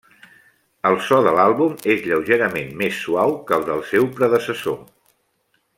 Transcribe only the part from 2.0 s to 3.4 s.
lleugerament més suau